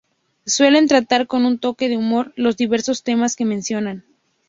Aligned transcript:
Suelen 0.47 0.87
tratar 0.87 1.27
con 1.27 1.45
un 1.45 1.59
toque 1.59 1.87
de 1.87 1.95
humor 1.95 2.33
los 2.35 2.57
diversos 2.57 3.03
temas 3.03 3.35
que 3.35 3.45
mencionan. 3.45 4.03